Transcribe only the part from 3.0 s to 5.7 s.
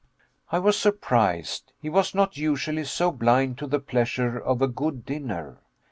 blind to the pleasure of a good dinner.